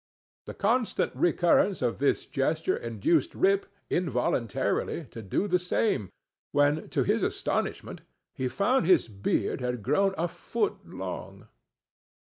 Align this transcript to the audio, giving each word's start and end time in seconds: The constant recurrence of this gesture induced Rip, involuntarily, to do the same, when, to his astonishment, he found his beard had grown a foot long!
The 0.47 0.55
constant 0.55 1.15
recurrence 1.15 1.83
of 1.83 1.99
this 1.99 2.25
gesture 2.25 2.75
induced 2.75 3.35
Rip, 3.35 3.67
involuntarily, 3.87 5.05
to 5.11 5.21
do 5.21 5.47
the 5.47 5.59
same, 5.59 6.09
when, 6.51 6.89
to 6.89 7.03
his 7.03 7.21
astonishment, 7.21 8.01
he 8.33 8.47
found 8.47 8.87
his 8.87 9.07
beard 9.07 9.61
had 9.61 9.83
grown 9.83 10.15
a 10.17 10.27
foot 10.27 10.79
long! 10.87 11.49